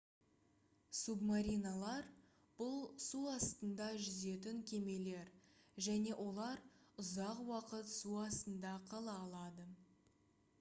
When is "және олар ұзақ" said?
5.89-7.45